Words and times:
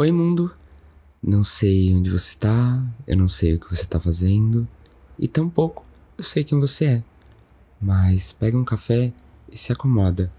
Oi, 0.00 0.12
mundo. 0.12 0.54
Não 1.20 1.42
sei 1.42 1.92
onde 1.92 2.08
você 2.08 2.38
tá, 2.38 2.80
eu 3.04 3.16
não 3.16 3.26
sei 3.26 3.54
o 3.54 3.58
que 3.58 3.68
você 3.68 3.84
tá 3.84 3.98
fazendo, 3.98 4.64
e 5.18 5.26
tampouco 5.26 5.84
eu 6.16 6.22
sei 6.22 6.44
quem 6.44 6.60
você 6.60 6.84
é. 6.84 7.02
Mas 7.80 8.30
pega 8.30 8.56
um 8.56 8.64
café 8.64 9.12
e 9.50 9.58
se 9.58 9.72
acomoda, 9.72 10.30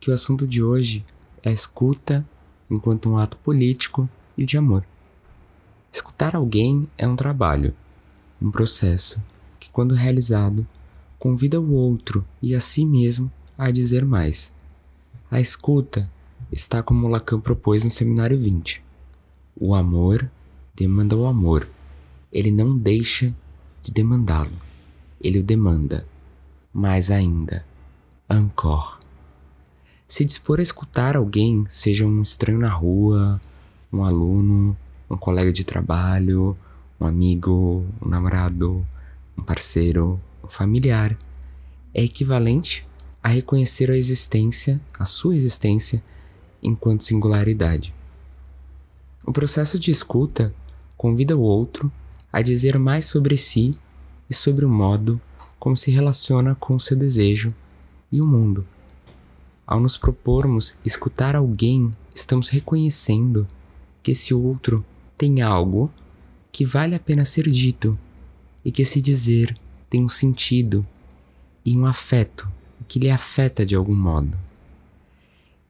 que 0.00 0.10
o 0.10 0.12
assunto 0.12 0.48
de 0.48 0.60
hoje 0.64 1.04
é 1.44 1.50
a 1.50 1.52
escuta 1.52 2.28
enquanto 2.68 3.08
um 3.08 3.16
ato 3.16 3.36
político 3.36 4.10
e 4.36 4.44
de 4.44 4.58
amor. 4.58 4.84
Escutar 5.92 6.34
alguém 6.34 6.90
é 6.98 7.06
um 7.06 7.14
trabalho, 7.14 7.72
um 8.42 8.50
processo 8.50 9.22
que, 9.60 9.70
quando 9.70 9.94
realizado, 9.94 10.66
convida 11.20 11.60
o 11.60 11.72
outro 11.72 12.26
e 12.42 12.52
a 12.52 12.58
si 12.58 12.84
mesmo 12.84 13.30
a 13.56 13.70
dizer 13.70 14.04
mais. 14.04 14.52
A 15.30 15.40
escuta 15.40 16.10
está 16.50 16.82
como 16.82 17.06
Lacan 17.06 17.38
propôs 17.38 17.84
no 17.84 17.90
Seminário 17.90 18.36
20 18.36 18.82
o 19.56 19.74
amor 19.74 20.30
demanda 20.74 21.16
o 21.16 21.26
amor. 21.26 21.68
Ele 22.32 22.50
não 22.50 22.76
deixa 22.76 23.34
de 23.82 23.92
demandá-lo. 23.92 24.52
Ele 25.20 25.38
o 25.38 25.42
demanda. 25.42 26.06
Mais 26.72 27.10
ainda, 27.10 27.64
ancor. 28.28 28.98
Se 30.08 30.24
dispor 30.24 30.58
a 30.58 30.62
escutar 30.62 31.16
alguém, 31.16 31.64
seja 31.68 32.04
um 32.04 32.20
estranho 32.20 32.58
na 32.58 32.68
rua, 32.68 33.40
um 33.92 34.04
aluno, 34.04 34.76
um 35.08 35.16
colega 35.16 35.52
de 35.52 35.64
trabalho, 35.64 36.56
um 37.00 37.06
amigo, 37.06 37.84
um 38.02 38.08
namorado, 38.08 38.84
um 39.38 39.42
parceiro, 39.42 40.20
um 40.42 40.48
familiar, 40.48 41.16
é 41.92 42.02
equivalente 42.02 42.86
a 43.22 43.28
reconhecer 43.28 43.90
a 43.90 43.96
existência, 43.96 44.80
a 44.98 45.04
sua 45.04 45.36
existência, 45.36 46.02
enquanto 46.62 47.04
singularidade. 47.04 47.94
O 49.26 49.32
processo 49.32 49.78
de 49.78 49.90
escuta 49.90 50.54
convida 50.96 51.36
o 51.36 51.40
outro 51.40 51.90
a 52.30 52.42
dizer 52.42 52.78
mais 52.78 53.06
sobre 53.06 53.38
si 53.38 53.70
e 54.28 54.34
sobre 54.34 54.64
o 54.64 54.68
modo 54.68 55.20
como 55.58 55.76
se 55.76 55.90
relaciona 55.90 56.54
com 56.54 56.74
o 56.74 56.80
seu 56.80 56.94
desejo 56.94 57.54
e 58.12 58.20
o 58.20 58.26
mundo. 58.26 58.66
Ao 59.66 59.80
nos 59.80 59.96
propormos 59.96 60.74
escutar 60.84 61.34
alguém, 61.34 61.90
estamos 62.14 62.50
reconhecendo 62.50 63.46
que 64.02 64.10
esse 64.10 64.34
outro 64.34 64.84
tem 65.16 65.40
algo 65.40 65.90
que 66.52 66.66
vale 66.66 66.94
a 66.94 67.00
pena 67.00 67.24
ser 67.24 67.48
dito 67.48 67.98
e 68.62 68.70
que 68.70 68.82
esse 68.82 69.00
dizer 69.00 69.56
tem 69.88 70.04
um 70.04 70.08
sentido 70.08 70.86
e 71.64 71.74
um 71.74 71.86
afeto 71.86 72.46
que 72.86 72.98
lhe 72.98 73.08
afeta 73.08 73.64
de 73.64 73.74
algum 73.74 73.94
modo. 73.94 74.36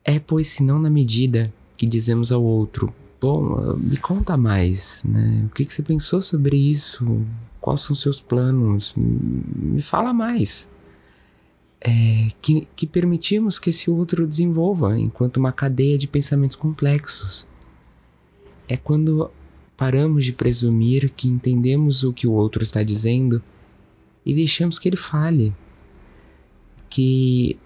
É, 0.05 0.19
pois, 0.19 0.48
senão 0.48 0.81
na 0.81 0.91
medida 0.91 1.55
que 1.77 1.87
dizemos 1.87 2.33
ao 2.33 2.43
outro 2.43 2.93
Bom, 3.25 3.78
me 3.78 3.97
conta 3.97 4.36
mais, 4.36 5.03
né? 5.03 5.47
O 5.47 5.55
que, 5.55 5.64
que 5.64 5.72
você 5.72 5.83
pensou 5.83 6.20
sobre 6.20 6.58
isso? 6.58 7.25
Quais 7.58 7.81
são 7.81 7.97
seus 7.97 8.20
planos? 8.20 8.92
Me 8.94 9.81
fala 9.81 10.12
mais. 10.12 10.69
É, 11.81 12.28
que, 12.42 12.69
que 12.77 12.86
permitimos 12.86 13.58
que 13.58 13.70
esse 13.70 13.91
outro 13.91 14.27
desenvolva 14.27 14.98
enquanto 14.98 15.39
uma 15.39 15.53
cadeia 15.53 15.97
de 15.97 16.06
pensamentos 16.06 16.55
complexos. 16.55 17.48
É 18.69 18.77
quando 18.77 19.31
paramos 19.75 20.27
de 20.27 20.34
presumir 20.34 21.09
que 21.09 21.27
entendemos 21.27 22.05
o 22.05 22.12
que 22.12 22.27
o 22.27 22.33
outro 22.33 22.62
está 22.62 22.83
dizendo 22.83 23.42
e 24.27 24.34
deixamos 24.34 24.78
que 24.78 24.86
ele 24.86 24.98
fale. 24.98 25.50
Que, 26.91 27.59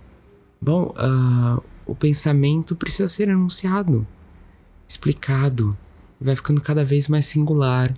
bom, 0.61 0.95
uh, 0.97 1.61
o 1.84 1.97
pensamento 1.97 2.77
precisa 2.77 3.09
ser 3.09 3.28
anunciado 3.28 4.06
explicado 4.89 5.77
e 6.19 6.25
vai 6.25 6.34
ficando 6.34 6.61
cada 6.61 6.84
vez 6.84 7.06
mais 7.06 7.27
singular, 7.27 7.94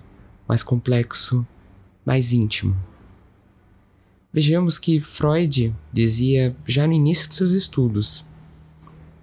mais 0.47 0.61
complexo, 0.61 1.47
mais 2.05 2.33
íntimo. 2.33 2.77
Vejamos 4.33 4.77
que 4.77 4.99
Freud 4.99 5.75
dizia 5.91 6.55
já 6.65 6.85
no 6.85 6.93
início 6.93 7.27
de 7.27 7.35
seus 7.35 7.51
estudos 7.51 8.25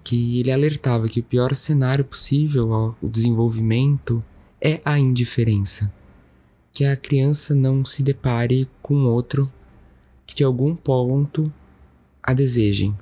que 0.03 0.39
ele 0.39 0.51
alertava 0.51 1.07
que 1.07 1.19
o 1.19 1.23
pior 1.23 1.53
cenário 1.53 2.03
possível 2.03 2.73
ao 2.73 2.97
desenvolvimento 3.03 4.23
é 4.59 4.81
a 4.83 4.97
indiferença, 4.97 5.93
que 6.71 6.83
a 6.83 6.97
criança 6.97 7.53
não 7.53 7.85
se 7.85 8.01
depare 8.01 8.67
com 8.81 9.05
outro 9.05 9.51
que 10.25 10.35
de 10.35 10.43
algum 10.43 10.75
ponto 10.75 11.51
a 12.23 12.33
desejem. 12.33 12.91
O 12.91 12.97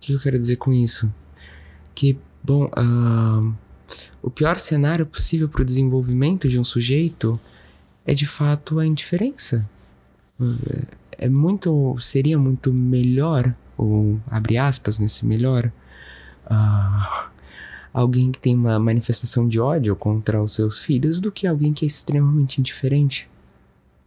que 0.00 0.12
eu 0.12 0.20
quero 0.20 0.38
dizer 0.38 0.56
com 0.56 0.72
isso? 0.72 1.12
Que, 1.94 2.18
bom, 2.42 2.66
uh, 2.66 3.54
o 4.24 4.30
pior 4.30 4.58
cenário 4.58 5.04
possível 5.04 5.50
para 5.50 5.60
o 5.60 5.64
desenvolvimento 5.66 6.48
de 6.48 6.58
um 6.58 6.64
sujeito 6.64 7.38
é 8.06 8.14
de 8.14 8.24
fato 8.24 8.78
a 8.78 8.86
indiferença. 8.86 9.68
É 11.18 11.28
muito, 11.28 11.94
seria 12.00 12.38
muito 12.38 12.72
melhor, 12.72 13.54
ou 13.76 14.18
abre 14.26 14.56
aspas 14.56 14.98
nesse 14.98 15.26
melhor, 15.26 15.70
uh, 16.46 17.28
alguém 17.92 18.32
que 18.32 18.38
tem 18.38 18.56
uma 18.56 18.78
manifestação 18.78 19.46
de 19.46 19.60
ódio 19.60 19.94
contra 19.94 20.42
os 20.42 20.54
seus 20.54 20.78
filhos 20.78 21.20
do 21.20 21.30
que 21.30 21.46
alguém 21.46 21.74
que 21.74 21.84
é 21.84 21.86
extremamente 21.86 22.62
indiferente. 22.62 23.28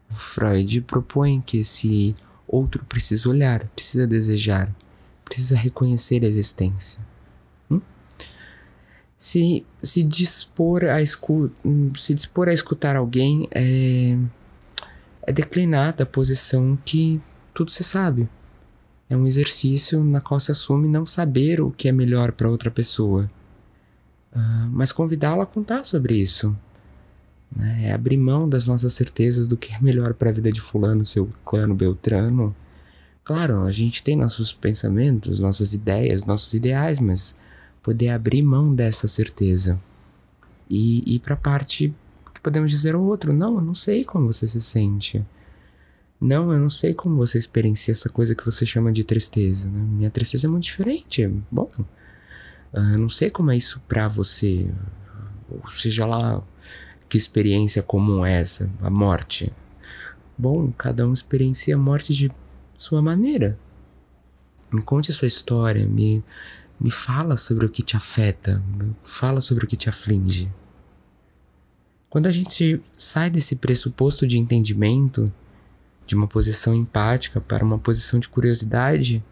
Freud 0.09 0.81
propõe 0.81 1.44
que 1.45 1.59
esse 1.59 2.16
outro 2.47 2.84
precisa 2.85 3.29
olhar, 3.29 3.67
precisa 3.67 4.07
desejar, 4.07 4.75
precisa 5.23 5.55
reconhecer 5.55 6.23
a 6.23 6.28
existência 6.28 6.99
se, 9.17 9.66
se 9.81 10.03
dispor 10.03 10.85
a 10.85 11.01
escu 11.01 11.51
se 11.95 12.13
dispor 12.13 12.47
a 12.47 12.53
escutar 12.53 12.95
alguém 12.95 13.47
é, 13.51 14.16
é 15.23 15.33
declinar 15.33 15.95
da 15.95 16.05
posição 16.05 16.78
que 16.85 17.19
tudo 17.53 17.72
se 17.72 17.83
sabe. 17.83 18.29
É 19.09 19.17
um 19.17 19.25
exercício 19.25 20.03
na 20.03 20.22
qual 20.22 20.39
se 20.39 20.51
assume 20.51 20.88
não 20.88 21.05
saber 21.05 21.61
o 21.61 21.72
que 21.72 21.88
é 21.88 21.91
melhor 21.91 22.33
para 22.33 22.50
outra 22.50 22.69
pessoa, 22.69 23.28
uh, 24.33 24.69
mas 24.69 24.91
convidá-la 24.91 25.44
a 25.44 25.47
contar 25.47 25.85
sobre 25.85 26.16
isso. 26.16 26.55
Né? 27.55 27.85
É 27.85 27.94
abrir 27.94 28.17
mão 28.17 28.47
das 28.47 28.67
nossas 28.67 28.94
certezas 28.94 29.47
do 29.47 29.57
que 29.57 29.73
é 29.73 29.79
melhor 29.79 30.13
para 30.13 30.29
a 30.29 30.34
vida 30.34 30.51
de 30.51 30.61
Fulano, 30.61 31.05
seu 31.05 31.31
clano 31.45 31.73
Beltrano. 31.73 32.55
Claro, 33.23 33.63
a 33.63 33.72
gente 33.72 34.03
tem 34.03 34.16
nossos 34.16 34.53
pensamentos, 34.53 35.39
nossas 35.39 35.73
ideias, 35.73 36.25
nossos 36.25 36.53
ideais, 36.53 36.99
mas 36.99 37.35
poder 37.87 38.09
abrir 38.09 38.41
mão 38.41 38.75
dessa 38.75 39.07
certeza 39.07 39.79
e 40.69 41.15
ir 41.15 41.19
para 41.19 41.35
a 41.35 41.37
parte 41.37 41.95
que 42.33 42.41
podemos 42.41 42.69
dizer 42.69 42.95
ao 42.95 43.01
outro: 43.01 43.31
não, 43.31 43.55
eu 43.55 43.61
não 43.61 43.73
sei 43.73 44.03
como 44.03 44.27
você 44.27 44.45
se 44.45 44.59
sente. 44.59 45.25
Não, 46.19 46.51
eu 46.51 46.59
não 46.59 46.69
sei 46.69 46.93
como 46.93 47.15
você 47.15 47.37
experiencia 47.37 47.93
essa 47.93 48.09
coisa 48.09 48.35
que 48.35 48.43
você 48.43 48.65
chama 48.65 48.91
de 48.91 49.05
tristeza. 49.05 49.69
Né? 49.69 49.79
Minha 49.79 50.09
tristeza 50.09 50.47
é 50.47 50.49
muito 50.49 50.63
diferente. 50.63 51.31
Bom, 51.49 51.71
ah, 52.73 52.91
eu 52.91 52.99
não 52.99 53.07
sei 53.07 53.29
como 53.29 53.51
é 53.51 53.55
isso 53.55 53.81
para 53.87 54.09
você. 54.09 54.69
Ou 55.49 55.65
seja 55.69 56.05
lá 56.05 56.43
que 57.07 57.17
experiência 57.17 57.81
comum 57.81 58.25
é 58.25 58.41
essa, 58.41 58.69
a 58.81 58.89
morte. 58.89 59.53
Bom, 60.37 60.73
cada 60.77 61.07
um 61.07 61.13
experiencia 61.13 61.75
a 61.75 61.77
morte 61.77 62.13
de 62.13 62.29
sua 62.77 63.01
maneira. 63.01 63.57
Me 64.69 64.81
conte 64.81 65.09
a 65.09 65.13
sua 65.13 65.27
história, 65.29 65.87
me 65.87 66.21
me 66.79 66.91
fala 66.91 67.35
sobre 67.38 67.65
o 67.65 67.69
que 67.69 67.81
te 67.81 67.97
afeta, 67.97 68.63
fala 69.03 69.41
sobre 69.41 69.65
o 69.65 69.67
que 69.67 69.75
te 69.75 69.89
aflige. 69.89 70.51
Quando 72.09 72.27
a 72.27 72.31
gente 72.31 72.81
sai 72.95 73.29
desse 73.29 73.55
pressuposto 73.55 74.27
de 74.27 74.38
entendimento, 74.38 75.31
de 76.05 76.16
uma 76.16 76.27
posição 76.27 76.73
empática 76.73 77.41
para 77.41 77.66
uma 77.66 77.77
posição 77.77 78.19
de 78.19 78.29
curiosidade, 78.29 79.23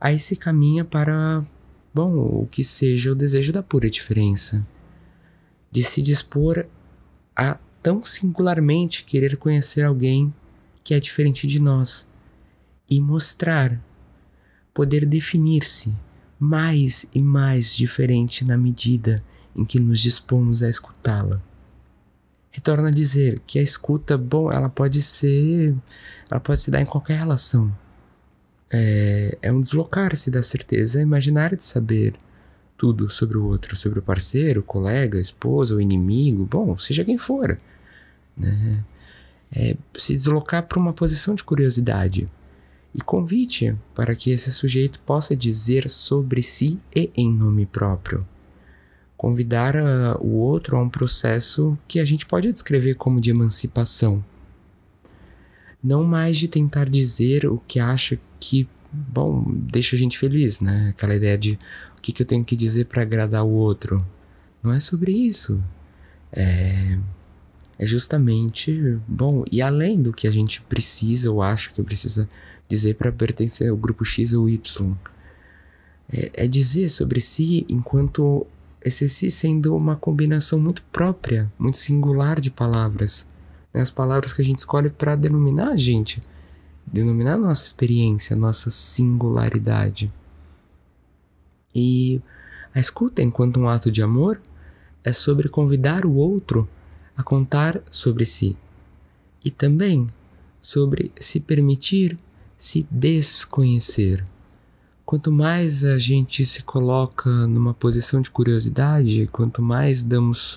aí 0.00 0.18
se 0.18 0.36
caminha 0.36 0.84
para, 0.84 1.44
bom, 1.92 2.14
o 2.14 2.46
que 2.46 2.62
seja 2.62 3.12
o 3.12 3.16
desejo 3.16 3.52
da 3.52 3.62
pura 3.62 3.90
diferença, 3.90 4.64
de 5.70 5.82
se 5.82 6.00
dispor 6.00 6.66
a 7.34 7.58
tão 7.82 8.04
singularmente 8.04 9.04
querer 9.04 9.36
conhecer 9.36 9.82
alguém 9.82 10.32
que 10.84 10.94
é 10.94 11.00
diferente 11.00 11.46
de 11.46 11.58
nós 11.58 12.06
e 12.88 13.00
mostrar, 13.00 13.82
poder 14.72 15.04
definir-se 15.04 15.94
mais 16.38 17.06
e 17.14 17.22
mais 17.22 17.74
diferente 17.74 18.44
na 18.44 18.56
medida 18.56 19.22
em 19.54 19.64
que 19.64 19.78
nos 19.78 20.00
dispomos 20.00 20.62
a 20.62 20.68
escutá-la. 20.68 21.40
Retorno 22.50 22.86
a 22.86 22.90
dizer 22.90 23.40
que 23.46 23.58
a 23.58 23.62
escuta, 23.62 24.16
bom, 24.16 24.50
ela 24.50 24.68
pode 24.68 25.02
ser, 25.02 25.74
ela 26.30 26.40
pode 26.40 26.60
se 26.60 26.70
dar 26.70 26.80
em 26.80 26.86
qualquer 26.86 27.18
relação. 27.18 27.74
É, 28.70 29.38
é 29.42 29.52
um 29.52 29.60
deslocar-se 29.60 30.30
da 30.30 30.42
certeza 30.42 31.00
imaginária 31.00 31.56
de 31.56 31.64
saber 31.64 32.14
tudo 32.76 33.08
sobre 33.10 33.38
o 33.38 33.44
outro, 33.44 33.76
sobre 33.76 33.98
o 33.98 34.02
parceiro, 34.02 34.60
o 34.60 34.64
colega, 34.64 35.18
a 35.18 35.20
esposa, 35.20 35.74
o 35.74 35.80
inimigo, 35.80 36.44
bom, 36.44 36.76
seja 36.76 37.04
quem 37.04 37.18
for. 37.18 37.56
Né? 38.36 38.84
É 39.54 39.76
se 39.96 40.14
deslocar 40.14 40.66
para 40.66 40.78
uma 40.78 40.92
posição 40.92 41.34
de 41.34 41.44
curiosidade 41.44 42.28
e 42.94 43.00
convite 43.00 43.74
para 43.94 44.14
que 44.14 44.30
esse 44.30 44.52
sujeito 44.52 45.00
possa 45.00 45.34
dizer 45.34 45.90
sobre 45.90 46.42
si 46.42 46.78
e 46.94 47.10
em 47.16 47.32
nome 47.32 47.66
próprio. 47.66 48.24
convidar 49.16 49.74
a, 49.76 50.18
o 50.20 50.32
outro 50.36 50.76
a 50.76 50.80
um 50.80 50.88
processo 50.88 51.78
que 51.88 51.98
a 51.98 52.04
gente 52.04 52.26
pode 52.26 52.52
descrever 52.52 52.94
como 52.94 53.20
de 53.20 53.30
emancipação. 53.30 54.22
Não 55.82 56.04
mais 56.04 56.36
de 56.36 56.46
tentar 56.46 56.88
dizer 56.90 57.46
o 57.46 57.58
que 57.66 57.80
acha 57.80 58.18
que, 58.38 58.68
bom, 58.92 59.44
deixa 59.48 59.96
a 59.96 59.98
gente 59.98 60.18
feliz, 60.18 60.60
né? 60.60 60.88
Aquela 60.90 61.14
ideia 61.14 61.38
de 61.38 61.58
o 61.96 62.00
que, 62.02 62.12
que 62.12 62.22
eu 62.22 62.26
tenho 62.26 62.44
que 62.44 62.54
dizer 62.56 62.86
para 62.86 63.02
agradar 63.02 63.44
o 63.44 63.50
outro. 63.50 64.04
Não 64.62 64.72
é 64.72 64.80
sobre 64.80 65.12
isso. 65.12 65.62
É, 66.32 66.98
é 67.78 67.86
justamente, 67.86 68.98
bom, 69.08 69.44
e 69.50 69.62
além 69.62 70.00
do 70.02 70.12
que 70.12 70.28
a 70.28 70.30
gente 70.30 70.60
precisa 70.62 71.30
ou 71.30 71.42
acha 71.42 71.70
que 71.70 71.82
precisa 71.82 72.28
dizer 72.68 72.94
para 72.94 73.12
pertencer 73.12 73.70
ao 73.70 73.76
grupo 73.76 74.04
X 74.04 74.32
ou 74.32 74.48
Y. 74.48 74.94
É, 76.12 76.44
é 76.44 76.46
dizer 76.46 76.88
sobre 76.88 77.20
si 77.20 77.66
enquanto 77.68 78.46
esse 78.84 79.08
si 79.08 79.30
sendo 79.30 79.74
uma 79.74 79.96
combinação 79.96 80.60
muito 80.60 80.82
própria, 80.92 81.50
muito 81.58 81.78
singular 81.78 82.40
de 82.40 82.50
palavras. 82.50 83.26
Né? 83.72 83.80
As 83.80 83.90
palavras 83.90 84.32
que 84.32 84.42
a 84.42 84.44
gente 84.44 84.58
escolhe 84.58 84.90
para 84.90 85.16
denominar 85.16 85.70
a 85.70 85.76
gente, 85.76 86.20
denominar 86.86 87.34
a 87.34 87.38
nossa 87.38 87.64
experiência, 87.64 88.36
a 88.36 88.38
nossa 88.38 88.70
singularidade. 88.70 90.12
E 91.74 92.20
a 92.74 92.78
escuta, 92.78 93.22
enquanto 93.22 93.58
um 93.58 93.68
ato 93.68 93.90
de 93.90 94.02
amor, 94.02 94.40
é 95.02 95.12
sobre 95.12 95.48
convidar 95.48 96.04
o 96.04 96.14
outro 96.14 96.68
a 97.16 97.22
contar 97.22 97.80
sobre 97.90 98.26
si 98.26 98.56
e 99.44 99.50
também 99.50 100.08
sobre 100.60 101.12
se 101.20 101.40
permitir 101.40 102.16
se 102.64 102.88
desconhecer. 102.90 104.24
Quanto 105.04 105.30
mais 105.30 105.84
a 105.84 105.98
gente 105.98 106.46
se 106.46 106.62
coloca 106.62 107.28
numa 107.46 107.74
posição 107.74 108.22
de 108.22 108.30
curiosidade, 108.30 109.28
quanto 109.30 109.60
mais 109.60 110.02
damos 110.02 110.56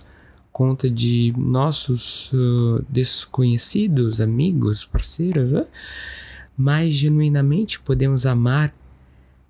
conta 0.50 0.90
de 0.90 1.34
nossos 1.38 2.32
uh, 2.32 2.82
desconhecidos, 2.88 4.22
amigos, 4.22 4.86
parceiros, 4.86 5.52
uh, 5.52 5.68
mais 6.58 6.94
genuinamente 6.94 7.78
podemos 7.78 8.26
amar 8.26 8.74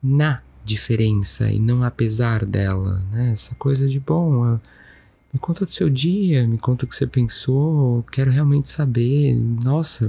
na 0.01 0.41
diferença 0.65 1.51
e 1.51 1.59
não 1.59 1.83
apesar 1.83 2.43
dela, 2.43 2.99
né? 3.11 3.33
Essa 3.33 3.53
coisa 3.53 3.87
de 3.87 3.99
bom, 3.99 4.55
uh, 4.55 4.59
me 5.31 5.39
conta 5.39 5.63
do 5.63 5.69
seu 5.69 5.91
dia, 5.91 6.47
me 6.47 6.57
conta 6.57 6.85
o 6.85 6.87
que 6.87 6.95
você 6.95 7.05
pensou, 7.05 8.03
quero 8.11 8.31
realmente 8.31 8.67
saber. 8.67 9.35
Nossa, 9.35 10.07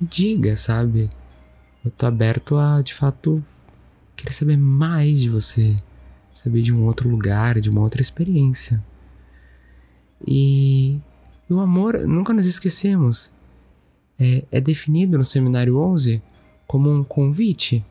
me 0.00 0.08
diga, 0.10 0.56
sabe? 0.56 1.08
Eu 1.86 1.92
tô 1.92 2.04
aberto 2.04 2.58
a, 2.58 2.82
de 2.82 2.92
fato, 2.92 3.44
querer 4.16 4.32
saber 4.32 4.56
mais 4.56 5.20
de 5.20 5.30
você, 5.30 5.76
saber 6.32 6.60
de 6.60 6.74
um 6.74 6.84
outro 6.84 7.08
lugar, 7.08 7.60
de 7.60 7.70
uma 7.70 7.80
outra 7.80 8.02
experiência. 8.02 8.84
E, 10.26 10.98
e 11.48 11.54
o 11.54 11.60
amor, 11.60 11.96
nunca 12.00 12.32
nos 12.32 12.44
esquecemos, 12.44 13.32
é, 14.18 14.44
é 14.50 14.60
definido 14.60 15.16
no 15.16 15.24
Seminário 15.24 15.78
11 15.78 16.20
como 16.66 16.90
um 16.90 17.04
convite 17.04 17.86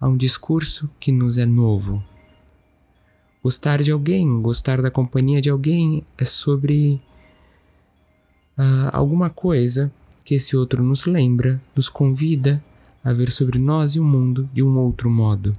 a 0.00 0.08
um 0.08 0.16
discurso 0.16 0.90
que 0.98 1.12
nos 1.12 1.38
é 1.38 1.46
novo. 1.46 2.02
Gostar 3.44 3.80
de 3.80 3.92
alguém, 3.92 4.42
gostar 4.42 4.82
da 4.82 4.90
companhia 4.90 5.40
de 5.40 5.50
alguém 5.50 6.04
é 6.18 6.24
sobre 6.24 7.00
uh, 8.58 8.90
alguma 8.92 9.30
coisa 9.30 9.92
que 10.24 10.34
esse 10.34 10.56
outro 10.56 10.82
nos 10.82 11.06
lembra, 11.06 11.62
nos 11.76 11.88
convida 11.88 12.60
a 13.06 13.12
ver 13.12 13.30
sobre 13.30 13.60
nós 13.60 13.94
e 13.94 14.00
o 14.00 14.04
mundo 14.04 14.50
de 14.52 14.64
um 14.64 14.76
outro 14.78 15.08
modo. 15.08 15.52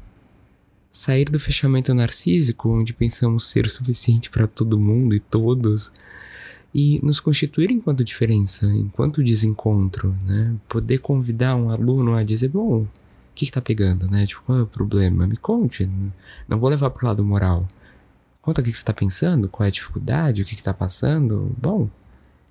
Sair 0.91 1.29
do 1.29 1.39
fechamento 1.39 1.94
narcísico, 1.94 2.69
onde 2.69 2.94
pensamos 2.94 3.47
ser 3.47 3.69
suficiente 3.69 4.29
para 4.29 4.45
todo 4.45 4.77
mundo 4.77 5.15
e 5.15 5.19
todos, 5.21 5.89
e 6.75 6.99
nos 7.01 7.21
constituir 7.21 7.71
enquanto 7.71 8.03
diferença, 8.03 8.65
enquanto 8.65 9.23
desencontro, 9.23 10.13
né? 10.25 10.55
Poder 10.67 10.97
convidar 10.97 11.55
um 11.55 11.69
aluno 11.69 12.15
a 12.15 12.23
dizer, 12.23 12.49
bom, 12.49 12.81
o 12.81 12.88
que 13.33 13.45
está 13.45 13.61
pegando, 13.61 14.11
né? 14.11 14.25
Tipo, 14.25 14.41
qual 14.45 14.59
é 14.59 14.63
o 14.63 14.67
problema? 14.67 15.25
Me 15.25 15.38
conte. 15.38 15.89
Não 16.49 16.59
vou 16.59 16.69
levar 16.69 16.89
para 16.89 17.05
o 17.05 17.07
lado 17.07 17.23
moral. 17.23 17.65
Conta 18.41 18.59
o 18.59 18.63
que, 18.63 18.73
você 18.73 18.79
está 18.79 18.94
pensando, 18.94 19.47
qual 19.47 19.63
é 19.63 19.69
a 19.69 19.71
dificuldade, 19.71 20.41
o 20.41 20.45
que 20.45 20.53
está 20.53 20.73
passando. 20.73 21.55
Bom, 21.57 21.89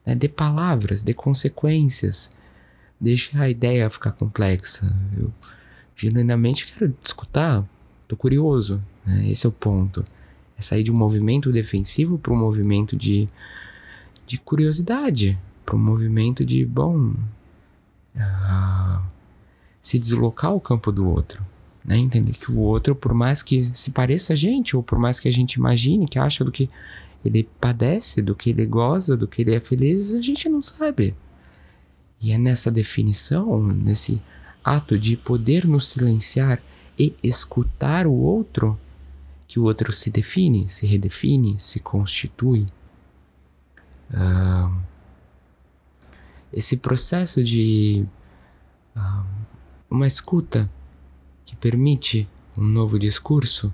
né? 0.07 0.15
dê 0.15 0.27
palavras, 0.27 1.03
dê 1.03 1.13
consequências 1.13 2.31
deixa 3.01 3.41
a 3.41 3.49
ideia 3.49 3.89
ficar 3.91 4.13
complexa. 4.13 4.95
Eu 5.19 5.33
genuinamente 5.95 6.73
quero 6.73 6.95
escutar, 7.03 7.65
tô 8.07 8.17
curioso. 8.17 8.83
Né? 9.05 9.31
Esse 9.31 9.47
é 9.47 9.49
o 9.49 9.53
ponto. 9.53 10.05
É 10.59 10.63
sair 10.63 10.83
de 10.83 10.91
um 10.91 10.97
movimento 10.97 11.53
defensivo 11.53 12.19
para 12.19 12.33
um 12.33 12.39
movimento 12.39 12.97
de, 12.97 13.27
de 14.27 14.39
curiosidade, 14.39 15.39
para 15.65 15.77
um 15.77 15.79
movimento 15.79 16.45
de, 16.45 16.65
bom, 16.65 17.15
uh, 18.17 19.03
se 19.83 19.99
deslocar 19.99 20.51
ao 20.51 20.61
campo 20.61 20.91
do 20.91 21.09
outro. 21.09 21.43
Né? 21.85 21.99
Entender 21.99 22.33
que 22.33 22.51
o 22.51 22.59
outro, 22.59 22.95
por 22.95 23.13
mais 23.13 23.43
que 23.43 23.71
se 23.75 23.91
pareça 23.91 24.33
a 24.33 24.37
gente, 24.37 24.77
ou 24.77 24.83
por 24.83 24.99
mais 24.99 25.21
que 25.21 25.29
a 25.29 25.33
gente 25.33 25.55
imagine, 25.55 26.09
que 26.09 26.19
acha 26.19 26.43
do 26.43 26.51
que 26.51 26.71
ele 27.25 27.49
padece, 27.61 28.23
do 28.23 28.35
que 28.35 28.51
ele 28.51 28.67
goza, 28.67 29.17
do 29.17 29.29
que 29.29 29.43
ele 29.43 29.55
é 29.55 29.61
feliz, 29.61 30.13
a 30.13 30.23
gente 30.23 30.49
não 30.49 30.63
sabe. 30.63 31.15
E 32.27 32.33
é 32.33 32.39
nessa 32.39 32.73
definição, 32.73 33.63
nesse 33.69 34.21
ato 34.65 34.99
de 34.99 35.17
poder 35.17 35.65
nos 35.65 35.87
silenciar 35.87 36.61
e 36.99 37.15
escutar 37.23 38.05
o 38.05 38.13
outro, 38.13 38.77
que 39.47 39.61
o 39.61 39.63
outro 39.63 39.93
se 39.93 40.11
define, 40.11 40.69
se 40.69 40.87
redefine, 40.87 41.55
se 41.57 41.79
constitui. 41.79 42.67
Uh, 44.11 44.77
esse 46.53 46.79
processo 46.79 47.45
de 47.45 48.05
uh, 48.97 49.25
uma 49.89 50.09
escuta 50.09 50.69
que 51.45 51.55
permite 51.55 52.29
um 52.59 52.65
novo 52.65 52.99
discurso 52.99 53.73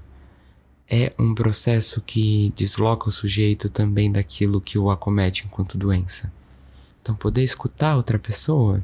é 0.87 1.14
um 1.19 1.34
processo 1.34 2.02
que 2.02 2.52
desloca 2.55 3.08
o 3.08 3.10
sujeito 3.10 3.70
também 3.70 4.12
daquilo 4.12 4.60
que 4.60 4.78
o 4.78 4.90
acomete 4.90 5.46
enquanto 5.46 5.78
doença. 5.78 6.31
Então, 7.02 7.16
poder 7.16 7.43
escutar 7.43 7.96
outra 7.96 8.19
pessoa 8.19 8.78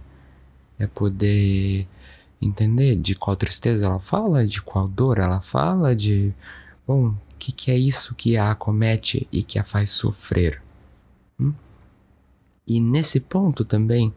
é 0.76 0.86
poder 0.86 1.86
entender 2.42 2.96
de 2.96 3.14
qual 3.14 3.36
tristeza 3.36 3.86
ela 3.86 4.00
fala, 4.00 4.46
de 4.46 4.60
qual 4.60 4.88
dor 4.88 5.18
ela 5.18 5.40
fala, 5.40 5.94
de, 5.94 6.34
bom, 6.86 7.08
o 7.08 7.16
que, 7.38 7.52
que 7.52 7.70
é 7.70 7.78
isso 7.78 8.14
que 8.16 8.36
a 8.36 8.50
acomete 8.50 9.26
e 9.30 9.42
que 9.42 9.58
a 9.58 9.64
faz 9.64 9.90
sofrer. 9.90 10.60
Hum? 11.38 11.52
E 12.66 12.80
nesse 12.80 13.20
ponto 13.20 13.64
também, 13.64 14.12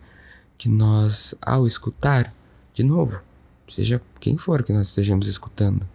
que 0.58 0.68
nós, 0.68 1.36
ao 1.42 1.66
escutar, 1.66 2.34
de 2.74 2.84
novo, 2.84 3.20
seja 3.68 4.02
quem 4.20 4.38
for 4.38 4.64
que 4.64 4.74
nós 4.74 4.90
estejamos 4.90 5.28
escutando, 5.28 5.88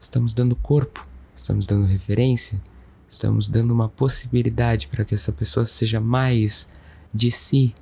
estamos 0.00 0.34
dando 0.34 0.56
corpo, 0.56 1.06
estamos 1.36 1.66
dando 1.66 1.86
referência, 1.86 2.60
estamos 3.08 3.48
dando 3.48 3.70
uma 3.70 3.88
possibilidade 3.88 4.88
para 4.88 5.04
que 5.04 5.14
essa 5.14 5.32
pessoa 5.32 5.64
seja 5.64 6.00
mais 6.00 6.68
de 7.12 7.30
si 7.30 7.74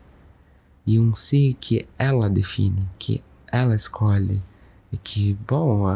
e 0.87 0.99
um 0.99 1.15
si 1.15 1.57
que 1.61 1.87
ela 1.99 2.31
define, 2.31 2.89
que 2.99 3.23
ela 3.51 3.75
escolhe 3.75 4.43
e 4.93 4.97
que, 4.97 5.35
bom, 5.47 5.91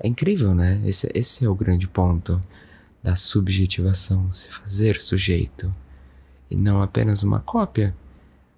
é 0.00 0.08
incrível, 0.08 0.54
né? 0.54 0.80
Esse, 0.84 1.10
esse 1.14 1.44
é 1.44 1.48
o 1.48 1.54
grande 1.54 1.86
ponto 1.86 2.40
da 3.02 3.16
subjetivação, 3.16 4.32
se 4.32 4.48
fazer 4.48 5.00
sujeito 5.00 5.70
e 6.50 6.56
não 6.56 6.82
apenas 6.82 7.22
uma 7.22 7.40
cópia, 7.40 7.94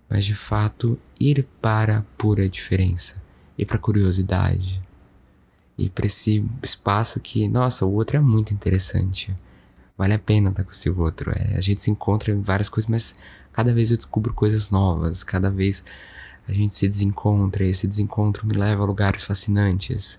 mas 0.08 0.24
de 0.24 0.34
fato 0.34 0.98
ir 1.18 1.46
para 1.60 1.98
a 1.98 2.02
pura 2.16 2.48
diferença 2.48 3.22
e 3.56 3.64
para 3.64 3.76
a 3.76 3.80
curiosidade 3.80 4.82
e 5.80 5.88
para 5.88 6.04
esse 6.04 6.44
espaço 6.62 7.18
que, 7.20 7.48
nossa, 7.48 7.86
o 7.86 7.92
outro 7.94 8.18
é 8.18 8.20
muito 8.20 8.52
interessante. 8.52 9.34
Vale 9.96 10.12
a 10.12 10.18
pena 10.18 10.50
estar 10.50 10.62
com 10.62 10.70
esse 10.70 10.90
outro. 10.90 11.30
É, 11.30 11.56
a 11.56 11.60
gente 11.60 11.82
se 11.82 11.90
encontra 11.90 12.32
em 12.32 12.42
várias 12.42 12.68
coisas, 12.68 12.90
mas 12.90 13.14
cada 13.52 13.72
vez 13.72 13.90
eu 13.90 13.96
descubro 13.96 14.32
coisas 14.34 14.70
novas, 14.70 15.22
cada 15.22 15.50
vez 15.50 15.84
a 16.48 16.52
gente 16.52 16.74
se 16.74 16.88
desencontra, 16.88 17.64
e 17.64 17.70
esse 17.70 17.86
desencontro 17.86 18.46
me 18.46 18.54
leva 18.54 18.82
a 18.82 18.86
lugares 18.86 19.22
fascinantes. 19.22 20.18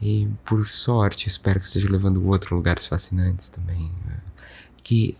E 0.00 0.28
por 0.44 0.64
sorte, 0.66 1.26
espero 1.26 1.58
que 1.58 1.66
esteja 1.66 1.90
levando 1.90 2.18
o 2.18 2.26
outro 2.26 2.54
lugares 2.54 2.86
fascinantes 2.86 3.48
também. 3.48 3.90
Que, 4.82 5.16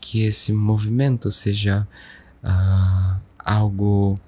que 0.00 0.22
esse 0.22 0.52
movimento 0.52 1.30
seja 1.30 1.86
uh, 2.42 3.20
algo 3.38 4.18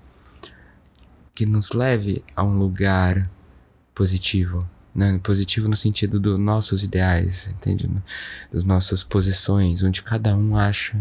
que 1.35 1.45
nos 1.45 1.73
leve 1.73 2.25
a 2.35 2.43
um 2.43 2.57
lugar 2.57 3.29
positivo. 3.95 4.69
Né? 4.95 5.19
Positivo 5.23 5.69
no 5.69 5.77
sentido 5.77 6.19
dos 6.19 6.39
nossos 6.39 6.83
ideais, 6.83 7.49
entende? 7.49 7.91
Das 8.53 8.65
nossas 8.65 9.03
posições, 9.03 9.83
onde 9.83 10.03
cada 10.03 10.35
um 10.37 10.57
acha 10.57 10.99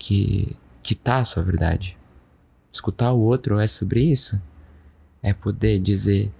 que 0.00 0.56
que 0.82 0.94
tá 0.94 1.18
a 1.18 1.24
sua 1.24 1.42
verdade. 1.42 1.96
Escutar 2.72 3.12
o 3.12 3.20
outro 3.20 3.58
é 3.58 3.66
sobre 3.66 4.00
isso. 4.00 4.40
É 5.22 5.34
poder 5.34 5.78
dizer: 5.78 6.32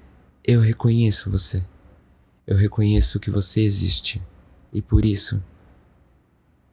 eu 0.43 0.61
reconheço 0.61 1.31
você. 1.31 1.65
Eu 2.47 2.57
reconheço 2.57 3.21
que 3.21 3.31
você 3.31 3.61
existe. 3.61 4.21
E 4.73 4.81
por 4.81 5.05
isso 5.05 5.43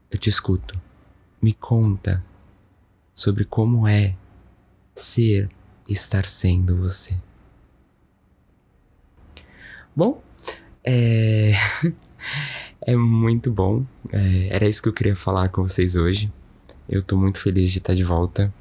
Eu 0.10 0.17
te 0.17 0.29
escuto. 0.29 0.79
Me 1.41 1.53
conta 1.53 2.24
sobre 3.13 3.44
como 3.44 3.86
é 3.86 4.15
ser 4.96 5.50
e 5.88 5.91
estar 5.91 6.25
sendo 6.27 6.77
você. 6.77 7.20
Bom, 9.94 10.24
é. 10.84 11.51
é 12.82 12.96
muito 12.96 13.51
bom. 13.51 13.86
É, 14.12 14.48
era 14.56 14.67
isso 14.67 14.82
que 14.82 14.88
eu 14.88 14.94
queria 14.94 15.15
falar 15.15 15.50
com 15.50 15.62
vocês 15.63 15.98
hoje. 15.98 16.32
Eu 16.89 17.03
tô 17.03 17.17
muito 17.17 17.39
feliz 17.39 17.70
de 17.72 17.79
estar 17.79 17.94
de 17.94 18.03
volta. 18.03 18.53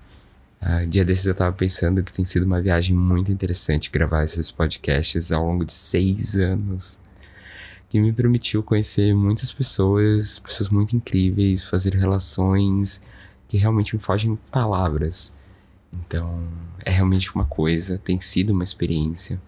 Uh, 0.61 0.87
dia 0.87 1.05
desses 1.05 1.27
eu 1.27 1.35
tava 1.35 1.55
pensando 1.55 2.03
que 2.03 2.13
tem 2.13 2.25
sido 2.25 2.45
uma 2.45 2.61
viagem 2.61 2.97
muito 2.97 3.31
interessante 3.31 3.91
gravar 3.91 4.25
esses 4.25 4.51
podcasts 4.51 5.31
ao 5.31 5.47
longo 5.47 5.65
de 5.65 5.73
seis 5.73 6.35
anos. 6.35 6.99
Que 7.89 8.01
me 8.01 8.13
permitiu 8.13 8.65
conhecer 8.65 9.15
muitas 9.15 9.53
pessoas, 9.53 10.41
pessoas 10.41 10.69
muito 10.69 10.97
incríveis, 10.97 11.63
fazer 11.63 11.95
relações 11.95 13.01
que 13.49 13.57
realmente 13.57 13.95
me 13.95 14.03
fogem 14.03 14.37
palavras. 14.51 15.33
Então, 15.93 16.43
é 16.85 16.91
realmente 16.91 17.33
uma 17.33 17.45
coisa, 17.45 17.97
tem 17.97 18.19
sido 18.19 18.53
uma 18.53 18.65
experiência. 18.65 19.41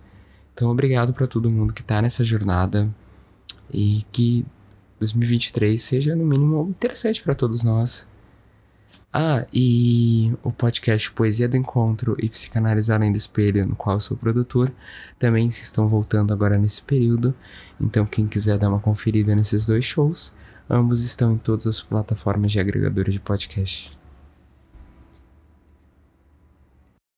Então, 0.55 0.71
obrigado 0.71 1.13
para 1.13 1.27
todo 1.27 1.53
mundo 1.53 1.73
que 1.73 1.83
tá 1.83 2.01
nessa 2.01 2.25
jornada 2.25 2.89
e 3.73 4.05
que 4.13 4.47
2023 5.01 5.81
seja 5.81 6.15
no 6.15 6.25
mínimo 6.25 6.69
interessante 6.69 7.23
para 7.23 7.35
todos 7.35 7.65
nós. 7.65 8.07
Ah, 9.13 9.47
e 9.53 10.35
o 10.43 10.53
podcast 10.53 11.11
Poesia 11.13 11.49
do 11.49 11.57
Encontro 11.57 12.15
e 12.21 12.29
Psicanálise 12.29 12.93
Além 12.93 13.11
do 13.11 13.17
Espelho, 13.17 13.67
no 13.67 13.75
qual 13.75 13.97
eu 13.97 14.01
sou 14.01 14.17
produtor, 14.17 14.71
também 15.19 15.49
estão 15.49 15.89
voltando 15.89 16.33
agora 16.33 16.59
nesse 16.59 16.83
período. 16.83 17.35
Então, 17.81 18.05
quem 18.05 18.27
quiser 18.27 18.59
dar 18.59 18.69
uma 18.69 18.81
conferida 18.81 19.35
nesses 19.35 19.65
dois 19.65 19.85
shows, 19.85 20.37
ambos 20.69 21.03
estão 21.03 21.33
em 21.33 21.39
todas 21.39 21.67
as 21.67 21.81
plataformas 21.81 22.53
de 22.53 22.61
agregadores 22.61 23.15
de 23.15 23.21
podcast. 23.21 23.98